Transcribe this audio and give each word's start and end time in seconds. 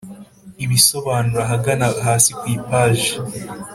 ibisobanuro 0.63 1.39
ahagana 1.45 1.85
hasi 2.05 2.31
ku 2.39 2.43
ipaji 2.55 3.11